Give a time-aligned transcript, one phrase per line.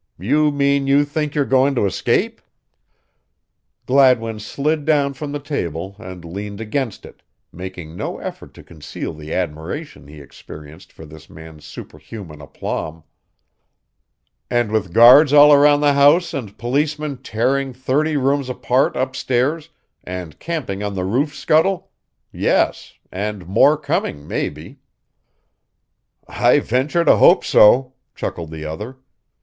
[0.17, 2.41] "You mean you think you're going to escape?"
[3.85, 7.21] Gladwin slid down from the table and leaned against it,
[7.53, 13.03] making no effort to conceal the admiration he experienced for this man's superhuman aplomb.
[14.49, 19.69] "And with guards all around the house and policemen tearing thirty rooms apart upstairs
[20.03, 21.91] and camping on the roof scuttle
[22.31, 24.79] yes, and more coming, maybe."
[26.27, 28.97] "I venture to hope so," chuckled the other.